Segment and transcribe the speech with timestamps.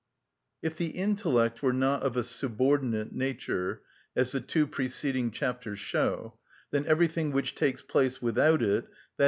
[0.63, 3.83] If the intellect were not of a subordinate nature,
[4.15, 6.39] as the two preceding chapters show,
[6.71, 8.89] then everything which takes place without it, _i.